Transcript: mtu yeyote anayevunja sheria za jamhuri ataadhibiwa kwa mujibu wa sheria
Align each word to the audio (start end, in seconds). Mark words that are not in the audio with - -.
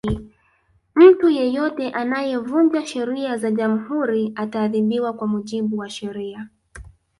mtu 0.95 1.29
yeyote 1.29 1.89
anayevunja 1.91 2.85
sheria 2.85 3.37
za 3.37 3.51
jamhuri 3.51 4.31
ataadhibiwa 4.35 5.13
kwa 5.13 5.27
mujibu 5.27 5.77
wa 5.77 5.89
sheria 5.89 6.49